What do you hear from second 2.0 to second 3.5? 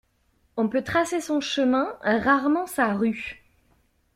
rarement sa rue.